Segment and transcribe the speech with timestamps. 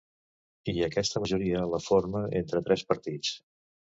[0.71, 3.37] I aquesta majoria la formem entre tres partits.